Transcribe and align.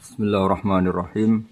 Bismillahirrahmanirrahim. 0.00 1.44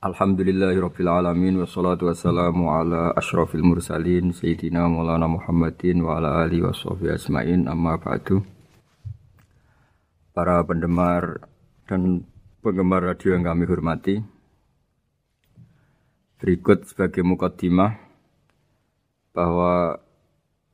Alhamdulillahirabbil 0.00 1.04
alamin 1.04 1.60
wassalatu 1.60 2.08
wassalamu 2.08 2.72
ala 2.72 3.12
asyrafil 3.12 3.60
mursalin 3.60 4.32
sayyidina 4.32 4.88
Maulana 4.88 5.28
Muhammadin 5.28 6.00
wa 6.00 6.16
ala 6.16 6.48
alihi 6.48 6.64
asmain 7.12 7.68
amma 7.68 8.00
ba'du. 8.00 8.40
Para 10.32 10.64
pendengar 10.64 11.44
dan 11.84 12.24
penggemar 12.64 13.04
radio 13.12 13.36
yang 13.36 13.44
kami 13.44 13.68
hormati. 13.68 14.24
Berikut 16.40 16.88
sebagai 16.88 17.20
mukaddimah 17.20 18.00
bahwa 19.36 20.00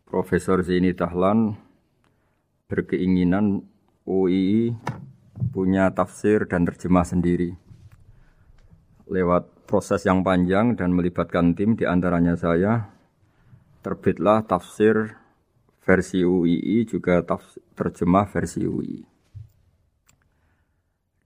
Profesor 0.07 0.63
Zaini 0.63 0.95
Tahlan 0.95 1.59
berkeinginan 2.71 3.67
UI 4.07 4.79
punya 5.55 5.91
tafsir 5.95 6.45
dan 6.45 6.67
terjemah 6.67 7.07
sendiri. 7.07 7.55
Lewat 9.09 9.67
proses 9.69 10.05
yang 10.05 10.27
panjang 10.27 10.75
dan 10.75 10.93
melibatkan 10.93 11.55
tim 11.57 11.79
di 11.79 11.87
antaranya 11.87 12.35
saya, 12.35 12.93
terbitlah 13.81 14.45
tafsir 14.45 15.17
versi 15.81 16.21
UII 16.21 16.85
juga 16.85 17.25
tafsir, 17.25 17.63
terjemah 17.73 18.27
versi 18.29 18.67
UI. 18.67 19.01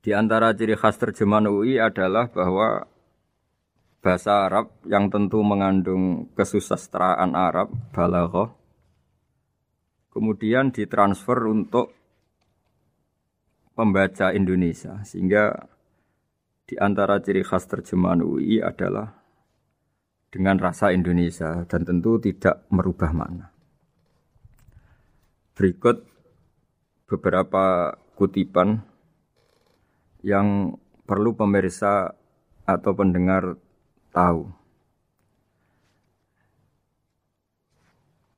Di 0.02 0.10
antara 0.10 0.50
ciri 0.50 0.74
khas 0.74 0.98
terjemahan 0.98 1.46
UI 1.46 1.78
adalah 1.78 2.26
bahwa 2.26 2.90
bahasa 4.02 4.50
Arab 4.50 4.74
yang 4.90 5.06
tentu 5.06 5.38
mengandung 5.46 6.26
kesusastraan 6.34 7.38
Arab, 7.38 7.70
balaghah, 7.94 8.50
kemudian 10.10 10.74
ditransfer 10.74 11.46
untuk 11.46 12.01
pembaca 13.72 14.32
Indonesia 14.32 15.00
sehingga 15.04 15.68
di 16.68 16.78
antara 16.80 17.20
ciri 17.20 17.44
khas 17.44 17.68
terjemahan 17.68 18.24
UI 18.24 18.62
adalah 18.62 19.20
dengan 20.32 20.56
rasa 20.56 20.96
Indonesia 20.96 21.68
dan 21.68 21.84
tentu 21.84 22.16
tidak 22.16 22.64
merubah 22.72 23.12
makna. 23.12 23.52
Berikut 25.52 26.00
beberapa 27.04 27.92
kutipan 28.16 28.80
yang 30.24 30.80
perlu 31.04 31.36
pemirsa 31.36 32.16
atau 32.64 32.92
pendengar 32.96 33.60
tahu. 34.16 34.48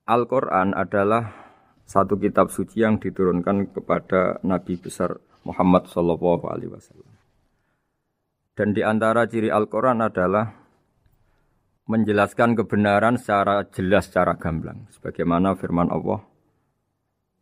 Al-Quran 0.05 0.75
adalah 0.75 1.44
satu 1.85 2.17
kitab 2.17 2.49
suci 2.49 2.81
yang 2.81 2.97
diturunkan 2.97 3.69
kepada 3.71 4.41
Nabi 4.41 4.75
besar 4.81 5.21
Muhammad 5.45 5.85
Sallallahu 5.85 6.45
Alaihi 6.49 6.73
Wasallam. 6.73 7.13
Dan 8.57 8.73
di 8.73 8.81
antara 8.81 9.29
ciri 9.29 9.53
Al-Quran 9.53 10.01
adalah 10.01 10.49
menjelaskan 11.85 12.57
kebenaran 12.57 13.21
secara 13.21 13.69
jelas, 13.69 14.09
secara 14.09 14.33
gamblang. 14.33 14.89
Sebagaimana 14.97 15.53
firman 15.53 15.93
Allah, 15.93 16.25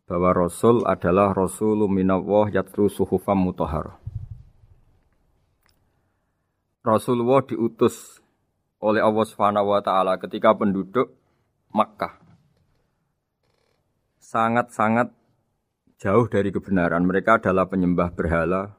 bahwa 0.04 0.36
Rasul 0.36 0.84
adalah 0.84 1.32
Rasulun 1.32 1.88
minallah 1.88 2.52
yatlu 2.52 2.92
suhufam 2.92 3.40
mutahharah. 3.40 3.96
Rasulullah 6.84 7.40
diutus 7.48 8.20
oleh 8.84 9.00
Allah 9.00 9.24
Subhanahu 9.24 9.72
wa 9.72 9.80
taala 9.80 10.20
ketika 10.20 10.52
penduduk 10.52 11.16
Makkah 11.72 12.23
sangat-sangat 14.34 15.14
jauh 16.02 16.26
dari 16.26 16.50
kebenaran. 16.50 17.06
Mereka 17.06 17.38
adalah 17.38 17.70
penyembah 17.70 18.09
berhala 18.17 18.73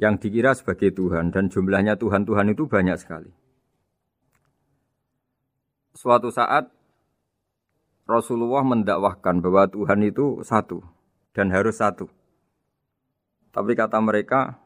yang 0.00 0.16
dikira 0.16 0.56
sebagai 0.56 0.96
Tuhan 0.96 1.28
dan 1.28 1.52
jumlahnya 1.52 2.00
Tuhan-Tuhan 2.00 2.56
itu 2.56 2.64
banyak 2.64 2.96
sekali. 2.96 3.28
Suatu 5.92 6.32
saat 6.32 6.72
Rasulullah 8.08 8.64
mendakwahkan 8.64 9.44
bahwa 9.44 9.68
Tuhan 9.68 10.00
itu 10.08 10.40
satu 10.40 10.80
dan 11.36 11.52
harus 11.52 11.76
satu. 11.76 12.08
Tapi 13.52 13.76
kata 13.76 14.00
mereka, 14.00 14.56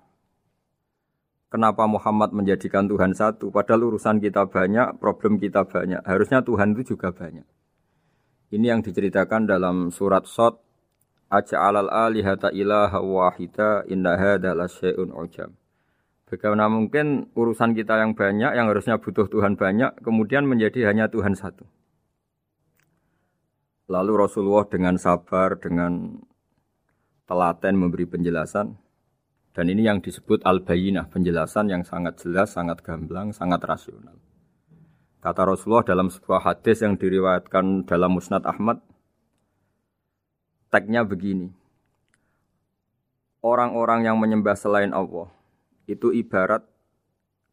Kenapa 1.52 1.84
Muhammad 1.84 2.32
menjadikan 2.32 2.88
Tuhan 2.88 3.12
satu? 3.12 3.52
Padahal 3.52 3.92
urusan 3.92 4.24
kita 4.24 4.48
banyak, 4.48 4.97
problem 4.97 5.36
kita 5.36 5.68
banyak. 5.68 6.00
Harusnya 6.00 6.41
Tuhan 6.41 6.72
itu 6.72 6.97
juga 6.97 7.12
banyak. 7.12 7.44
Ini 8.52 8.76
yang 8.76 8.84
diceritakan 8.84 9.48
dalam 9.48 9.88
surat 9.88 10.28
Sot. 10.28 10.60
Aja'alal 11.32 11.88
alihata 11.88 12.52
ilaha 12.52 13.00
wahida 13.00 13.88
inna 13.88 14.20
hadha 14.20 14.52
syai'un 14.68 15.08
ujam. 15.16 15.56
Bagaimana 16.28 16.68
mungkin 16.68 17.32
urusan 17.32 17.72
kita 17.72 17.96
yang 17.96 18.12
banyak, 18.12 18.52
yang 18.52 18.68
harusnya 18.68 19.00
butuh 19.00 19.32
Tuhan 19.32 19.56
banyak, 19.56 20.04
kemudian 20.04 20.44
menjadi 20.44 20.92
hanya 20.92 21.08
Tuhan 21.08 21.32
satu. 21.32 21.64
Lalu 23.88 24.12
Rasulullah 24.20 24.68
dengan 24.68 25.00
sabar, 25.00 25.56
dengan 25.56 26.20
telaten 27.24 27.76
memberi 27.76 28.04
penjelasan, 28.04 28.76
dan 29.52 29.64
ini 29.68 29.88
yang 29.88 30.04
disebut 30.04 30.44
al-bayinah, 30.44 31.08
penjelasan 31.08 31.68
yang 31.72 31.84
sangat 31.84 32.20
jelas, 32.20 32.56
sangat 32.56 32.80
gamblang, 32.84 33.32
sangat 33.32 33.60
rasional. 33.64 34.16
Kata 35.22 35.47
Rasulullah 35.47 35.87
dalam 35.87 36.10
sebuah 36.10 36.43
hadis 36.43 36.83
yang 36.83 36.99
diriwayatkan 36.99 37.87
dalam 37.87 38.19
Musnad 38.19 38.43
Ahmad, 38.43 38.83
tagnya 40.66 41.06
begini. 41.06 41.55
Orang-orang 43.38 44.03
yang 44.10 44.19
menyembah 44.19 44.59
selain 44.59 44.91
Allah 44.91 45.31
itu 45.87 46.10
ibarat 46.10 46.66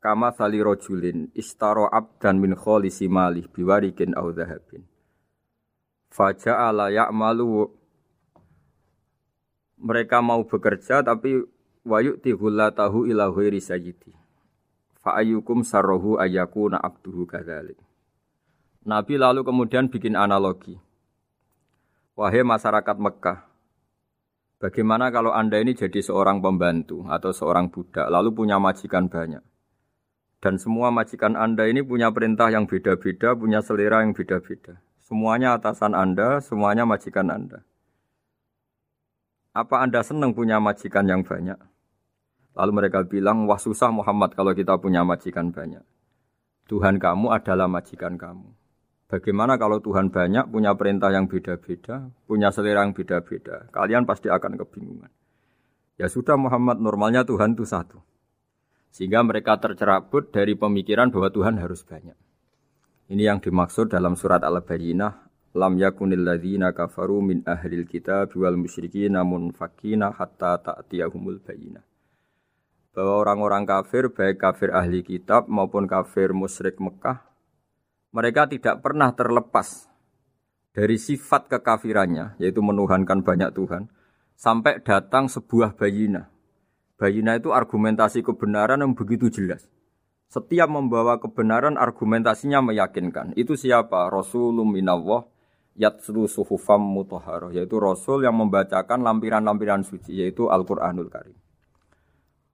kama 0.02 0.34
sali 0.34 0.66
rojulin 0.66 1.30
istaro 1.38 1.86
dan 2.18 2.42
min 2.42 2.58
kholisi 2.58 3.06
malih 3.06 3.46
biwarikin 3.54 4.18
au 4.18 4.34
dhahabin. 4.34 4.82
Faja'ala 6.10 6.90
ya'malu 6.90 7.70
mereka 9.78 10.26
mau 10.26 10.42
bekerja 10.42 11.06
tapi 11.06 11.46
wa 11.86 12.02
yu'ti 12.02 12.34
tahu 12.74 13.06
ila 13.14 13.30
ghairi 13.30 13.62
sayyidi. 13.62 14.18
Fa 15.10 15.26
ayyukum 15.26 15.66
sarrohu 15.66 16.22
na 16.70 16.78
abduhu 16.78 17.26
kadzalik. 17.26 17.82
Nabi 18.86 19.18
lalu 19.18 19.42
kemudian 19.42 19.90
bikin 19.90 20.14
analogi. 20.14 20.78
Wahai 22.14 22.46
masyarakat 22.46 22.94
Mekah, 22.94 23.42
bagaimana 24.62 25.10
kalau 25.10 25.34
Anda 25.34 25.58
ini 25.66 25.74
jadi 25.74 25.98
seorang 26.06 26.46
pembantu 26.46 27.10
atau 27.10 27.34
seorang 27.34 27.74
budak, 27.74 28.06
lalu 28.06 28.38
punya 28.38 28.62
majikan 28.62 29.10
banyak. 29.10 29.42
Dan 30.38 30.62
semua 30.62 30.94
majikan 30.94 31.34
Anda 31.34 31.66
ini 31.66 31.82
punya 31.82 32.14
perintah 32.14 32.54
yang 32.54 32.70
beda-beda, 32.70 33.34
punya 33.34 33.66
selera 33.66 34.06
yang 34.06 34.14
beda-beda. 34.14 34.78
Semuanya 35.02 35.58
atasan 35.58 35.98
Anda, 35.98 36.38
semuanya 36.38 36.86
majikan 36.86 37.34
Anda. 37.34 37.66
Apa 39.58 39.82
Anda 39.82 40.06
senang 40.06 40.38
punya 40.38 40.62
majikan 40.62 41.10
yang 41.10 41.26
banyak? 41.26 41.58
Lalu 42.58 42.72
mereka 42.74 43.06
bilang, 43.06 43.46
wah 43.46 43.62
susah 43.62 43.94
Muhammad 43.94 44.34
kalau 44.34 44.58
kita 44.58 44.76
punya 44.82 45.06
majikan 45.06 45.54
banyak. 45.54 45.86
Tuhan 46.70 47.02
kamu 47.02 47.34
adalah 47.34 47.66
majikan 47.66 48.18
kamu. 48.18 48.50
Bagaimana 49.10 49.58
kalau 49.58 49.82
Tuhan 49.82 50.14
banyak, 50.14 50.54
punya 50.54 50.78
perintah 50.78 51.10
yang 51.10 51.26
beda-beda, 51.26 52.14
punya 52.30 52.54
selera 52.54 52.86
yang 52.86 52.94
beda-beda. 52.94 53.66
Kalian 53.74 54.06
pasti 54.06 54.30
akan 54.30 54.54
kebingungan. 54.54 55.10
Ya 55.98 56.06
sudah 56.06 56.38
Muhammad, 56.38 56.78
normalnya 56.78 57.26
Tuhan 57.26 57.58
itu 57.58 57.66
satu. 57.66 58.06
Sehingga 58.94 59.26
mereka 59.26 59.58
tercerabut 59.58 60.30
dari 60.30 60.54
pemikiran 60.54 61.10
bahwa 61.10 61.34
Tuhan 61.34 61.58
harus 61.58 61.82
banyak. 61.82 62.18
Ini 63.10 63.34
yang 63.34 63.42
dimaksud 63.42 63.90
dalam 63.90 64.14
surat 64.14 64.46
Al-Bayyinah. 64.46 65.26
Lam 65.58 65.82
yakunil 65.82 66.22
ladzina 66.22 66.70
kafaru 66.78 67.26
min 67.26 67.42
ahlil 67.42 67.90
kitab 67.90 68.38
wal 68.38 68.54
namun 69.10 69.50
fakina 69.50 70.14
hatta 70.14 70.62
ta'tiyahumul 70.62 71.42
bayyinah 71.42 71.82
bahwa 72.94 73.22
orang-orang 73.22 73.64
kafir, 73.70 74.10
baik 74.10 74.42
kafir 74.42 74.70
ahli 74.74 75.06
kitab 75.06 75.46
maupun 75.46 75.86
kafir 75.86 76.34
musyrik 76.34 76.82
Mekah, 76.82 77.22
mereka 78.10 78.50
tidak 78.50 78.82
pernah 78.82 79.14
terlepas 79.14 79.86
dari 80.74 80.98
sifat 80.98 81.50
kekafirannya, 81.50 82.38
yaitu 82.42 82.62
menuhankan 82.66 83.22
banyak 83.22 83.54
Tuhan, 83.54 83.90
sampai 84.40 84.82
datang 84.82 85.30
sebuah 85.30 85.78
bayina. 85.78 86.32
Bayina 87.00 87.40
itu 87.40 87.56
argumentasi 87.56 88.26
kebenaran 88.26 88.84
yang 88.84 88.92
begitu 88.98 89.32
jelas. 89.32 89.68
Setiap 90.30 90.70
membawa 90.70 91.18
kebenaran 91.18 91.80
argumentasinya 91.80 92.62
meyakinkan. 92.62 93.34
Itu 93.34 93.58
siapa? 93.58 94.14
Rasulullah 94.14 94.68
minallah 94.68 95.26
yatslu 95.80 96.28
suhufam 96.28 96.84
yaitu 97.56 97.80
Rasul 97.80 98.28
yang 98.28 98.36
membacakan 98.36 99.00
lampiran-lampiran 99.00 99.88
suci, 99.88 100.20
yaitu 100.20 100.52
Al-Quranul 100.52 101.08
Karim. 101.08 101.38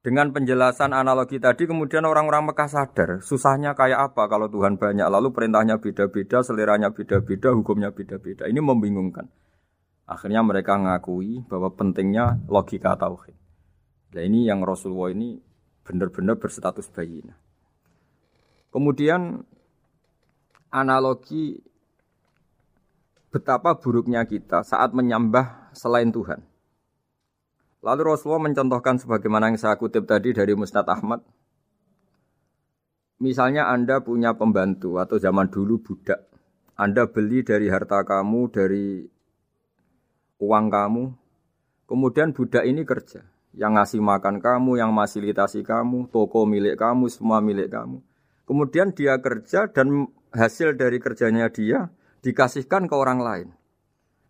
Dengan 0.05 0.29
penjelasan 0.29 0.93
analogi 0.93 1.41
tadi 1.41 1.65
kemudian 1.65 2.05
orang-orang 2.05 2.53
Mekah 2.53 2.69
sadar 2.69 3.09
susahnya 3.25 3.73
kayak 3.73 4.13
apa 4.13 4.29
kalau 4.29 4.45
Tuhan 4.53 4.77
banyak 4.77 5.09
lalu 5.09 5.33
perintahnya 5.33 5.81
beda-beda, 5.81 6.45
seleranya 6.45 6.93
beda-beda, 6.93 7.49
hukumnya 7.49 7.89
beda-beda. 7.89 8.45
Ini 8.45 8.61
membingungkan. 8.61 9.25
Akhirnya 10.05 10.45
mereka 10.45 10.77
ngakui 10.77 11.41
bahwa 11.49 11.73
pentingnya 11.73 12.37
logika 12.45 12.93
tauhid. 12.93 13.33
Nah 14.13 14.21
ini 14.21 14.45
yang 14.45 14.61
Rasulullah 14.61 15.09
ini 15.09 15.41
benar-benar 15.81 16.37
berstatus 16.37 16.85
bayi. 16.93 17.25
Kemudian 18.69 19.41
analogi 20.69 21.65
betapa 23.33 23.81
buruknya 23.81 24.21
kita 24.29 24.61
saat 24.61 24.93
menyembah 24.93 25.73
selain 25.73 26.13
Tuhan. 26.13 26.45
Lalu 27.85 28.01
Rasulullah 28.01 28.49
mencontohkan 28.49 28.97
sebagaimana 28.97 29.53
yang 29.53 29.61
saya 29.61 29.77
kutip 29.77 30.09
tadi 30.09 30.33
dari 30.33 30.57
Musnad 30.57 30.89
Ahmad. 30.89 31.21
Misalnya 33.21 33.69
Anda 33.69 34.01
punya 34.01 34.33
pembantu 34.33 34.97
atau 34.97 35.21
zaman 35.21 35.53
dulu 35.53 35.77
budak. 35.85 36.25
Anda 36.73 37.05
beli 37.05 37.45
dari 37.45 37.69
harta 37.69 38.01
kamu, 38.01 38.49
dari 38.49 39.05
uang 40.41 40.65
kamu. 40.73 41.03
Kemudian 41.85 42.33
budak 42.33 42.65
ini 42.65 42.81
kerja. 42.81 43.21
Yang 43.53 43.71
ngasih 43.77 44.01
makan 44.01 44.41
kamu, 44.41 44.81
yang 44.81 44.91
fasilitasi 44.91 45.61
kamu, 45.61 46.09
toko 46.09 46.43
milik 46.49 46.81
kamu, 46.81 47.05
semua 47.07 47.37
milik 47.37 47.69
kamu. 47.69 48.01
Kemudian 48.49 48.97
dia 48.97 49.21
kerja 49.21 49.69
dan 49.69 50.09
hasil 50.33 50.73
dari 50.73 50.97
kerjanya 50.97 51.53
dia 51.53 51.93
dikasihkan 52.25 52.89
ke 52.89 52.95
orang 52.97 53.21
lain. 53.21 53.47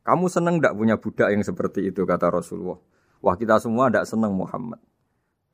Kamu 0.04 0.28
seneng 0.28 0.60
tidak 0.60 0.76
punya 0.76 0.96
budak 1.00 1.32
yang 1.32 1.42
seperti 1.42 1.90
itu 1.90 2.06
kata 2.06 2.30
Rasulullah. 2.30 2.78
Wah 3.24 3.36
kita 3.36 3.60
semua 3.62 3.88
tidak 3.88 4.06
seneng 4.08 4.36
Muhammad. 4.36 4.80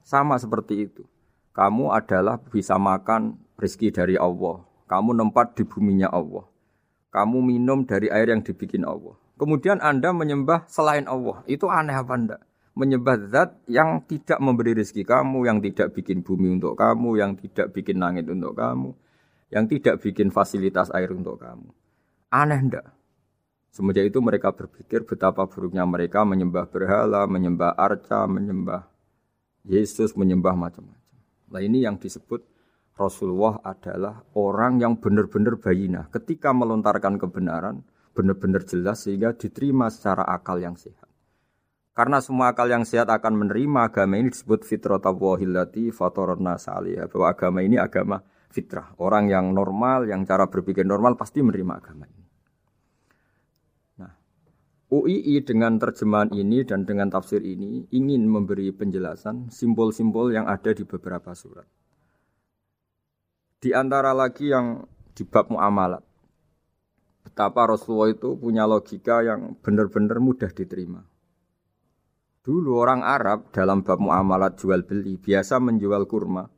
Sama 0.01 0.37
seperti 0.37 0.89
itu. 0.89 1.03
Kamu 1.51 1.91
adalah 1.91 2.39
bisa 2.39 2.79
makan 2.79 3.35
rezeki 3.59 3.89
dari 3.91 4.15
Allah. 4.15 4.63
Kamu 4.87 5.15
nempat 5.15 5.55
di 5.55 5.63
buminya 5.67 6.07
Allah. 6.11 6.47
Kamu 7.11 7.43
minum 7.43 7.83
dari 7.83 8.07
air 8.07 8.31
yang 8.31 8.39
dibikin 8.39 8.87
Allah. 8.87 9.19
Kemudian 9.35 9.83
Anda 9.83 10.15
menyembah 10.15 10.69
selain 10.71 11.09
Allah. 11.11 11.43
Itu 11.49 11.67
aneh 11.67 11.97
apa 11.97 12.13
enggak? 12.15 12.41
Menyembah 12.71 13.17
zat 13.27 13.49
yang 13.67 13.99
tidak 14.07 14.39
memberi 14.39 14.71
rezeki 14.71 15.03
kamu, 15.03 15.43
yang 15.43 15.59
tidak 15.59 15.91
bikin 15.91 16.23
bumi 16.23 16.55
untuk 16.55 16.79
kamu, 16.79 17.19
yang 17.19 17.35
tidak 17.35 17.75
bikin 17.75 17.99
langit 17.99 18.31
untuk 18.31 18.55
kamu, 18.55 18.95
yang 19.51 19.67
tidak 19.67 19.99
bikin 19.99 20.31
fasilitas 20.31 20.87
air 20.95 21.11
untuk 21.11 21.35
kamu. 21.35 21.67
Aneh 22.31 22.63
ndak? 22.63 23.00
Semenjak 23.71 24.11
itu 24.11 24.19
mereka 24.19 24.51
berpikir 24.51 25.07
betapa 25.07 25.47
buruknya 25.47 25.87
mereka 25.87 26.27
menyembah 26.27 26.67
berhala, 26.67 27.23
menyembah 27.23 27.71
arca, 27.79 28.27
menyembah 28.27 28.91
Yesus, 29.63 30.11
menyembah 30.19 30.59
macam-macam. 30.59 31.15
Nah 31.47 31.61
ini 31.63 31.87
yang 31.87 31.95
disebut 31.95 32.43
Rasulullah 32.99 33.63
adalah 33.63 34.27
orang 34.35 34.83
yang 34.83 34.99
benar-benar 34.99 35.55
bayina. 35.55 36.11
Ketika 36.11 36.51
melontarkan 36.51 37.15
kebenaran, 37.15 37.87
benar-benar 38.11 38.67
jelas 38.67 39.07
sehingga 39.07 39.31
diterima 39.31 39.87
secara 39.87 40.27
akal 40.27 40.59
yang 40.59 40.75
sehat. 40.75 41.07
Karena 41.95 42.19
semua 42.19 42.51
akal 42.51 42.67
yang 42.71 42.83
sehat 42.83 43.07
akan 43.07 43.39
menerima 43.39 43.87
agama 43.87 44.19
ini 44.19 44.31
disebut 44.31 44.67
fitratallahi 44.67 45.91
fatorna 45.91 46.55
salih. 46.59 47.07
Bahwa 47.07 47.27
agama 47.31 47.59
ini 47.63 47.79
agama 47.79 48.19
fitrah. 48.51 48.95
Orang 48.99 49.31
yang 49.31 49.51
normal, 49.51 50.07
yang 50.07 50.27
cara 50.27 50.47
berpikir 50.47 50.83
normal 50.83 51.15
pasti 51.15 51.39
menerima 51.39 51.73
agama 51.79 52.07
ini. 52.07 52.20
UII 54.91 55.39
dengan 55.47 55.79
terjemahan 55.79 56.35
ini 56.35 56.67
dan 56.67 56.83
dengan 56.83 57.07
tafsir 57.07 57.39
ini 57.39 57.87
ingin 57.95 58.27
memberi 58.27 58.75
penjelasan 58.75 59.47
simbol-simbol 59.47 60.35
yang 60.35 60.51
ada 60.51 60.75
di 60.75 60.83
beberapa 60.83 61.31
surat. 61.31 61.63
Di 63.63 63.71
antara 63.71 64.11
lagi 64.11 64.51
yang 64.51 64.83
di 65.15 65.23
bab 65.23 65.47
muamalat. 65.47 66.03
Betapa 67.23 67.71
Rasulullah 67.71 68.11
itu 68.11 68.35
punya 68.35 68.67
logika 68.67 69.23
yang 69.23 69.55
benar-benar 69.63 70.19
mudah 70.19 70.51
diterima. 70.51 70.99
Dulu 72.41 72.75
orang 72.75 73.05
Arab 73.05 73.53
dalam 73.55 73.85
bab 73.85 74.01
muamalat 74.01 74.59
jual 74.59 74.83
beli 74.83 75.15
biasa 75.15 75.61
menjual 75.61 76.03
kurma 76.09 76.49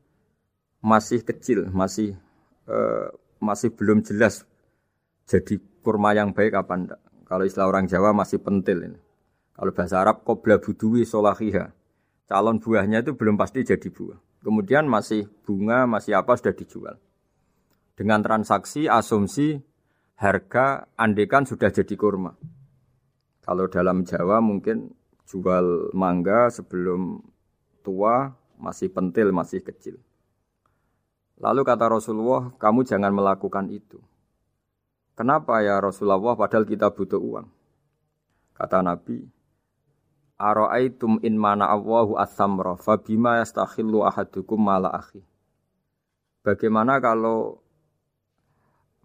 masih 0.83 1.21
kecil, 1.21 1.69
masih 1.69 2.15
uh, 2.65 3.12
masih 3.38 3.75
belum 3.75 4.01
jelas 4.01 4.47
jadi 5.27 5.59
kurma 5.83 6.15
yang 6.15 6.31
baik 6.31 6.56
apa 6.56 6.74
enggak. 6.75 7.01
Kalau 7.33 7.50
istilah 7.50 7.65
orang 7.65 7.89
Jawa 7.89 8.13
masih 8.13 8.38
pentil 8.45 8.94
ini. 8.94 9.00
Kalau 9.57 9.74
bahasa 9.74 10.06
Arab 10.06 10.21
kobla 10.21 10.62
budui 10.62 11.01
solahiha. 11.01 11.74
Calon 12.30 12.62
buahnya 12.62 13.01
itu 13.01 13.18
belum 13.18 13.41
pasti 13.41 13.65
jadi 13.65 13.89
buah. 13.89 14.21
Kemudian 14.45 14.85
masih 14.85 15.25
bunga, 15.41 15.89
masih 15.89 16.13
apa 16.13 16.38
sudah 16.38 16.53
dijual. 16.53 17.01
Dengan 17.97 18.21
transaksi, 18.21 18.85
asumsi, 18.85 19.57
harga 20.21 20.85
andekan 20.94 21.50
sudah 21.50 21.74
jadi 21.74 21.97
kurma. 21.97 22.38
Kalau 23.41 23.65
dalam 23.65 24.06
Jawa 24.06 24.38
mungkin 24.38 24.94
jual 25.25 25.89
mangga 25.97 26.53
sebelum 26.53 27.18
tua 27.81 28.30
masih 28.62 28.94
pentil, 28.94 29.33
masih 29.33 29.65
kecil. 29.65 29.97
Lalu 31.41 31.65
kata 31.65 31.97
Rasulullah, 31.97 32.53
kamu 32.62 32.85
jangan 32.85 33.09
melakukan 33.09 33.74
itu. 33.74 33.97
Kenapa 35.13 35.62
ya 35.62 35.77
Rasulullah 35.77 36.33
padahal 36.33 36.65
kita 36.65 36.89
butuh 36.89 37.21
uang? 37.21 37.45
Kata 38.57 38.81
Nabi, 38.81 39.21
Aro'aitum 40.42 41.21
in 41.21 41.38
mana 41.38 41.69
Allahu 41.69 42.18
as-samra 42.18 42.74
fabima 42.81 43.38
yastakhillu 43.38 44.01
ahadukum 44.01 44.57
mala 44.57 44.89
akhi. 44.89 45.21
Bagaimana 46.42 46.98
kalau 46.98 47.62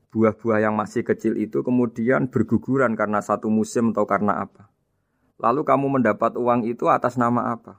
buah-buah 0.09 0.65
yang 0.65 0.75
masih 0.75 1.05
kecil 1.05 1.37
itu 1.37 1.61
kemudian 1.61 2.33
berguguran 2.33 2.97
karena 2.97 3.21
satu 3.21 3.53
musim 3.53 3.93
atau 3.93 4.09
karena 4.09 4.49
apa? 4.49 4.73
Lalu 5.37 5.63
kamu 5.63 6.01
mendapat 6.01 6.41
uang 6.41 6.65
itu 6.65 6.89
atas 6.89 7.21
nama 7.21 7.53
apa? 7.53 7.79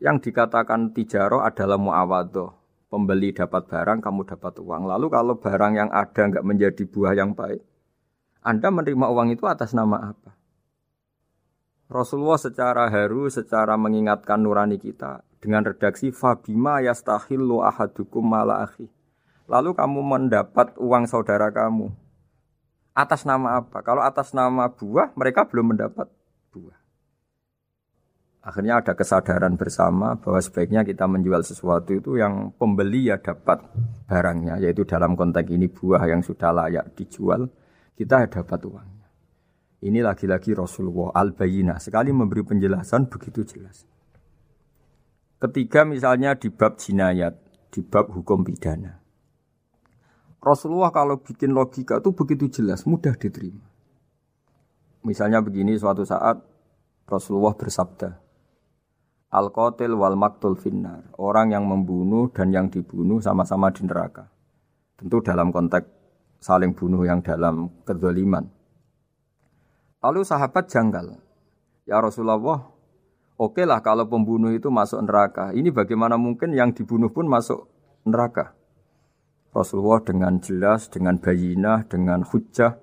Yang 0.00 0.32
dikatakan 0.32 0.96
tijaro 0.96 1.44
adalah 1.44 1.76
muawadoh 1.76 2.65
pembeli 2.86 3.34
dapat 3.34 3.66
barang, 3.66 3.98
kamu 4.02 4.26
dapat 4.26 4.54
uang. 4.62 4.86
Lalu 4.86 5.06
kalau 5.10 5.34
barang 5.38 5.72
yang 5.74 5.90
ada 5.90 6.22
nggak 6.26 6.46
menjadi 6.46 6.82
buah 6.86 7.14
yang 7.14 7.34
baik, 7.34 7.62
Anda 8.46 8.70
menerima 8.70 9.06
uang 9.10 9.28
itu 9.34 9.44
atas 9.46 9.74
nama 9.74 10.14
apa? 10.14 10.38
Rasulullah 11.86 12.38
secara 12.38 12.90
haru, 12.90 13.30
secara 13.30 13.78
mengingatkan 13.78 14.42
nurani 14.42 14.74
kita 14.74 15.22
dengan 15.38 15.62
redaksi 15.62 16.10
Fabima 16.10 16.82
yastahillu 16.82 17.62
ahadukum 17.62 18.26
mala 18.26 18.66
akhi. 18.66 18.90
Lalu 19.46 19.78
kamu 19.78 20.00
mendapat 20.02 20.74
uang 20.74 21.06
saudara 21.06 21.54
kamu. 21.54 21.94
Atas 22.90 23.22
nama 23.22 23.62
apa? 23.62 23.78
Kalau 23.86 24.02
atas 24.02 24.34
nama 24.34 24.66
buah, 24.66 25.14
mereka 25.14 25.46
belum 25.46 25.76
mendapat. 25.76 26.10
Akhirnya 28.46 28.78
ada 28.78 28.94
kesadaran 28.94 29.58
bersama 29.58 30.14
bahwa 30.22 30.38
sebaiknya 30.38 30.86
kita 30.86 31.10
menjual 31.10 31.42
sesuatu 31.42 31.98
itu 31.98 32.14
yang 32.14 32.54
pembeli 32.54 33.10
ya 33.10 33.18
dapat 33.18 33.58
barangnya, 34.06 34.62
yaitu 34.62 34.86
dalam 34.86 35.18
konteks 35.18 35.50
ini 35.50 35.66
buah 35.66 36.06
yang 36.06 36.22
sudah 36.22 36.54
layak 36.54 36.94
dijual, 36.94 37.50
kita 37.98 38.30
dapat 38.30 38.62
uangnya. 38.62 39.10
Ini 39.82 39.98
lagi-lagi 39.98 40.54
Rasulullah 40.54 41.10
al-Bayina, 41.18 41.82
sekali 41.82 42.14
memberi 42.14 42.46
penjelasan 42.46 43.10
begitu 43.10 43.42
jelas. 43.42 43.82
Ketiga 45.42 45.82
misalnya 45.82 46.38
di 46.38 46.46
bab 46.46 46.78
jinayat, 46.78 47.34
di 47.74 47.82
bab 47.82 48.14
hukum 48.14 48.46
pidana. 48.46 49.02
Rasulullah 50.38 50.94
kalau 50.94 51.18
bikin 51.18 51.50
logika 51.50 51.98
itu 51.98 52.14
begitu 52.14 52.62
jelas, 52.62 52.86
mudah 52.86 53.18
diterima. 53.18 53.66
Misalnya 55.02 55.42
begini 55.42 55.74
suatu 55.74 56.06
saat 56.06 56.38
Rasulullah 57.10 57.58
bersabda, 57.58 58.25
Al-qatil 59.26 59.92
wal 59.98 60.14
maktul 60.14 60.54
finnar. 60.54 61.10
Orang 61.18 61.50
yang 61.50 61.66
membunuh 61.66 62.30
dan 62.30 62.54
yang 62.54 62.70
dibunuh 62.70 63.18
sama-sama 63.18 63.74
di 63.74 63.82
neraka. 63.82 64.30
Tentu 64.94 65.18
dalam 65.20 65.50
konteks 65.50 65.86
saling 66.38 66.72
bunuh 66.72 67.02
yang 67.02 67.20
dalam 67.20 67.68
kedoliman. 67.82 68.46
Lalu 69.98 70.22
sahabat 70.22 70.70
janggal. 70.70 71.18
Ya 71.90 71.98
Rasulullah, 71.98 72.70
oke 73.34 73.62
lah 73.66 73.82
kalau 73.82 74.06
pembunuh 74.06 74.54
itu 74.54 74.70
masuk 74.70 75.02
neraka. 75.02 75.50
Ini 75.50 75.74
bagaimana 75.74 76.14
mungkin 76.14 76.54
yang 76.54 76.70
dibunuh 76.70 77.10
pun 77.10 77.26
masuk 77.26 77.66
neraka? 78.06 78.54
Rasulullah 79.50 80.04
dengan 80.06 80.38
jelas, 80.38 80.86
dengan 80.86 81.18
bayinah, 81.18 81.88
dengan 81.90 82.22
hujah, 82.22 82.78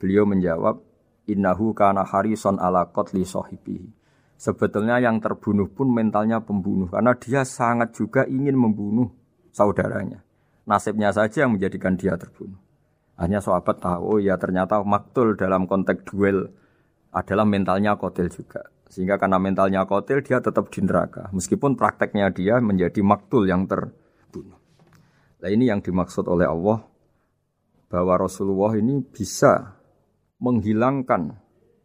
beliau 0.00 0.24
menjawab, 0.24 0.80
Innahu 1.22 1.70
kana 1.76 2.02
harison 2.02 2.58
ala 2.58 2.90
qatli 2.90 3.22
sahibihi. 3.22 4.01
Sebetulnya 4.42 4.98
yang 4.98 5.22
terbunuh 5.22 5.70
pun 5.70 5.86
mentalnya 5.94 6.42
pembunuh 6.42 6.90
karena 6.90 7.14
dia 7.14 7.46
sangat 7.46 7.94
juga 7.94 8.26
ingin 8.26 8.58
membunuh 8.58 9.06
saudaranya. 9.54 10.18
Nasibnya 10.66 11.14
saja 11.14 11.46
yang 11.46 11.54
menjadikan 11.54 11.94
dia 11.94 12.18
terbunuh. 12.18 12.58
Hanya 13.14 13.38
sahabat 13.38 13.78
tahu, 13.78 14.02
oh 14.02 14.18
ya 14.18 14.34
ternyata 14.42 14.82
maktul 14.82 15.38
dalam 15.38 15.70
konteks 15.70 16.10
duel 16.10 16.50
adalah 17.14 17.46
mentalnya 17.46 17.94
kotil 17.94 18.26
juga. 18.34 18.66
Sehingga 18.90 19.14
karena 19.14 19.38
mentalnya 19.38 19.86
kotil 19.86 20.26
dia 20.26 20.42
tetap 20.42 20.74
di 20.74 20.82
neraka. 20.82 21.30
Meskipun 21.30 21.78
prakteknya 21.78 22.34
dia 22.34 22.58
menjadi 22.58 22.98
maktul 22.98 23.46
yang 23.46 23.70
terbunuh. 23.70 24.58
Nah 25.38 25.48
ini 25.54 25.70
yang 25.70 25.78
dimaksud 25.78 26.26
oleh 26.26 26.50
Allah 26.50 26.82
bahwa 27.86 28.18
Rasulullah 28.18 28.74
ini 28.74 29.06
bisa 29.06 29.78
menghilangkan 30.42 31.30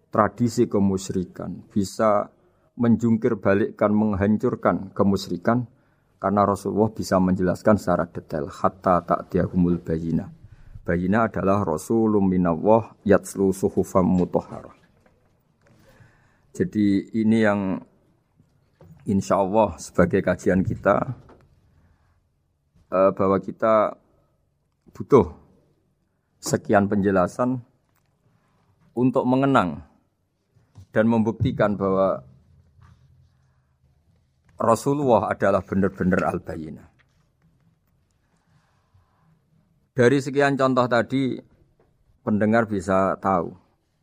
tradisi 0.10 0.66
kemusyrikan, 0.66 1.70
bisa 1.70 2.34
menjungkir 2.78 3.42
balikkan, 3.42 3.90
menghancurkan 3.90 4.94
kemusyrikan 4.94 5.66
karena 6.22 6.46
Rasulullah 6.46 6.94
bisa 6.94 7.18
menjelaskan 7.18 7.78
secara 7.78 8.06
detail 8.10 8.50
hatta 8.50 9.02
tak 9.06 9.34
diahumul 9.34 9.82
bayina. 9.82 10.30
Bayina 10.86 11.28
adalah 11.28 11.68
Rasulun 11.68 12.24
minallah 12.26 12.96
yatslu 13.04 13.52
suhufam 13.52 14.08
mutahharah. 14.08 14.78
Jadi 16.56 17.12
ini 17.14 17.38
yang 17.44 17.78
insya 19.06 19.38
Allah 19.38 19.78
sebagai 19.78 20.24
kajian 20.24 20.66
kita 20.66 21.12
eh, 22.94 23.12
bahwa 23.14 23.38
kita 23.38 23.94
butuh 24.96 25.38
sekian 26.42 26.90
penjelasan 26.90 27.62
untuk 28.98 29.28
mengenang 29.30 29.86
dan 30.90 31.06
membuktikan 31.06 31.78
bahwa 31.78 32.26
Rasulullah 34.58 35.30
adalah 35.30 35.62
benar-benar 35.62 36.26
al-bayyinah. 36.34 36.90
Dari 39.94 40.18
sekian 40.18 40.58
contoh 40.58 40.86
tadi, 40.90 41.38
pendengar 42.26 42.66
bisa 42.66 43.18
tahu 43.22 43.54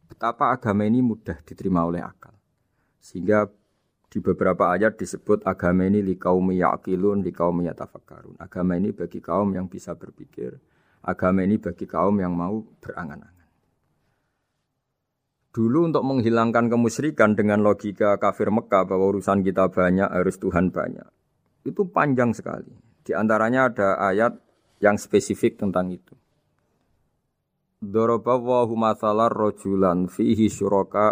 betapa 0.06 0.54
agama 0.54 0.86
ini 0.86 1.02
mudah 1.02 1.42
diterima 1.42 1.82
oleh 1.82 2.02
akal. 2.02 2.34
Sehingga 3.02 3.50
di 4.06 4.22
beberapa 4.22 4.70
ayat 4.70 4.94
disebut 4.94 5.42
agama 5.42 5.90
ini 5.90 5.98
li 5.98 6.14
kaum 6.14 6.54
yaqilun, 6.54 7.26
li 7.26 7.34
kaum 7.34 7.58
yatafakkarun. 7.66 8.38
Agama 8.38 8.78
ini 8.78 8.94
bagi 8.94 9.18
kaum 9.18 9.50
yang 9.58 9.66
bisa 9.66 9.98
berpikir, 9.98 10.54
agama 11.02 11.42
ini 11.42 11.58
bagi 11.58 11.90
kaum 11.90 12.14
yang 12.22 12.30
mau 12.30 12.62
berangan-angan. 12.78 13.33
Dulu 15.54 15.86
untuk 15.86 16.02
menghilangkan 16.02 16.66
kemusyrikan 16.66 17.38
dengan 17.38 17.62
logika 17.62 18.18
kafir 18.18 18.50
Mekah 18.50 18.90
bahwa 18.90 19.14
urusan 19.14 19.46
kita 19.46 19.70
banyak 19.70 20.10
harus 20.10 20.34
Tuhan 20.42 20.74
banyak. 20.74 21.06
Itu 21.62 21.86
panjang 21.86 22.34
sekali. 22.34 22.74
Di 23.06 23.14
antaranya 23.14 23.70
ada 23.70 24.02
ayat 24.02 24.34
yang 24.82 24.98
spesifik 24.98 25.62
tentang 25.62 25.94
itu. 25.94 26.10
Dorobawahu 27.78 28.74
masalah 28.74 29.30
rojulan 29.30 30.10
fihi 30.10 30.50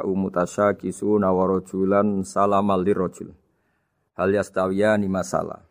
umutasya 0.03 0.75
kisu 0.75 1.23
nawarojulan. 1.23 2.27
Hal 4.19 4.31
ni 4.99 5.07
masalah. 5.07 5.63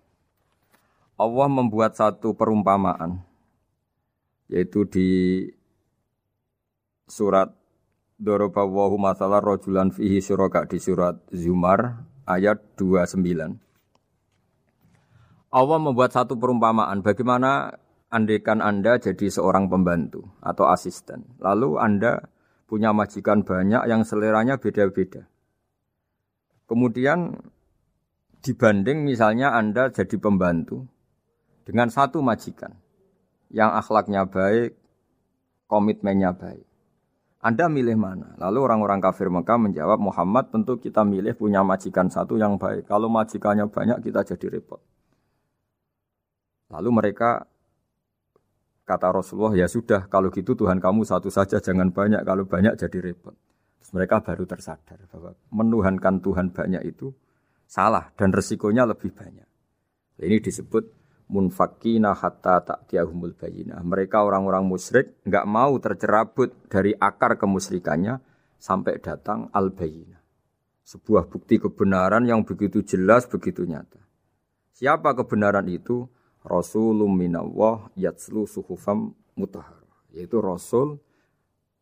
Allah 1.19 1.47
membuat 1.51 1.99
satu 1.99 2.31
perumpamaan 2.39 3.19
yaitu 4.47 4.87
di 4.87 5.09
surat 7.07 7.60
Doroba 8.21 8.61
wahu 8.69 9.01
masalah 9.01 9.41
rojulan 9.41 9.89
fihi 9.89 10.21
syuraka 10.21 10.69
di 10.69 10.77
surat 10.77 11.17
Zumar 11.33 12.05
ayat 12.29 12.61
29. 12.77 13.17
Allah 15.49 15.79
membuat 15.81 16.13
satu 16.13 16.37
perumpamaan 16.37 17.01
bagaimana 17.01 17.81
andekan 18.13 18.61
Anda 18.61 19.01
jadi 19.01 19.25
seorang 19.25 19.73
pembantu 19.73 20.29
atau 20.37 20.69
asisten. 20.69 21.33
Lalu 21.41 21.81
Anda 21.81 22.29
punya 22.69 22.93
majikan 22.93 23.41
banyak 23.41 23.89
yang 23.89 24.05
seleranya 24.05 24.61
beda-beda. 24.61 25.25
Kemudian 26.69 27.41
dibanding 28.45 29.01
misalnya 29.01 29.57
Anda 29.57 29.89
jadi 29.89 30.21
pembantu 30.21 30.85
dengan 31.65 31.89
satu 31.89 32.21
majikan 32.21 32.77
yang 33.49 33.73
akhlaknya 33.73 34.29
baik, 34.29 34.77
komitmennya 35.65 36.37
baik. 36.37 36.70
Anda 37.41 37.65
milih 37.65 37.97
mana? 37.97 38.37
Lalu 38.37 38.69
orang-orang 38.69 39.01
kafir 39.01 39.33
Mekah 39.33 39.57
menjawab, 39.57 39.97
Muhammad 39.97 40.53
tentu 40.53 40.77
kita 40.77 41.01
milih 41.01 41.33
punya 41.33 41.65
majikan 41.65 42.05
satu 42.05 42.37
yang 42.37 42.61
baik. 42.61 42.85
Kalau 42.85 43.09
majikannya 43.09 43.65
banyak 43.65 43.97
kita 44.05 44.21
jadi 44.21 44.61
repot. 44.61 44.77
Lalu 46.69 46.89
mereka 46.93 47.49
kata 48.85 49.09
Rasulullah, 49.09 49.57
ya 49.57 49.65
sudah 49.65 50.05
kalau 50.05 50.29
gitu 50.29 50.53
Tuhan 50.53 50.77
kamu 50.77 51.01
satu 51.01 51.33
saja 51.33 51.57
jangan 51.57 51.89
banyak, 51.89 52.21
kalau 52.21 52.45
banyak 52.45 52.77
jadi 52.77 53.09
repot. 53.09 53.33
Terus 53.81 53.89
mereka 53.97 54.21
baru 54.21 54.45
tersadar 54.45 55.01
bahwa 55.09 55.33
menuhankan 55.49 56.21
Tuhan 56.21 56.53
banyak 56.53 56.85
itu 56.85 57.09
salah 57.65 58.13
dan 58.13 58.29
resikonya 58.29 58.85
lebih 58.85 59.09
banyak. 59.09 59.49
Ini 60.21 60.37
disebut 60.37 61.00
munfakina 61.31 62.11
hatta 62.11 62.59
ta'tiyahumul 62.59 63.39
bayinah. 63.39 63.79
Mereka 63.79 64.19
orang-orang 64.19 64.67
musyrik 64.67 65.23
nggak 65.23 65.47
mau 65.47 65.71
tercerabut 65.79 66.51
dari 66.67 66.91
akar 66.91 67.39
kemusyrikannya 67.39 68.19
sampai 68.59 68.99
datang 68.99 69.47
al 69.55 69.71
bayinah. 69.71 70.19
Sebuah 70.83 71.31
bukti 71.31 71.55
kebenaran 71.55 72.27
yang 72.27 72.43
begitu 72.43 72.83
jelas, 72.83 73.23
begitu 73.31 73.63
nyata. 73.63 74.03
Siapa 74.75 75.15
kebenaran 75.15 75.71
itu? 75.71 76.11
Rasulum 76.41 77.13
minallah 77.15 77.87
yatslu 77.95 78.49
suhufam 78.49 79.13
mutahar. 79.37 79.85
Yaitu 80.11 80.41
Rasul 80.41 80.99